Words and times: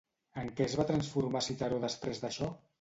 En 0.43 0.47
què 0.59 0.65
es 0.69 0.77
va 0.79 0.85
transformar 0.93 1.43
Citeró 1.51 1.81
després 1.87 2.27
d'això? 2.27 2.53